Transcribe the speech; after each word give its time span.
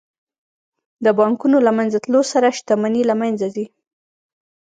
د 1.05 1.07
بانکونو 1.19 1.57
له 1.67 1.71
منځه 1.77 1.97
تلو 2.05 2.21
سره 2.31 2.55
شتمني 2.57 3.03
له 3.09 3.15
منځه 3.21 3.47
ځي 3.55 3.65